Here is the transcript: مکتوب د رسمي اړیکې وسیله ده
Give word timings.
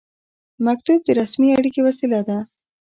مکتوب 0.65 0.99
د 1.05 1.09
رسمي 1.19 1.49
اړیکې 1.57 1.81
وسیله 1.87 2.19
ده 2.27 2.37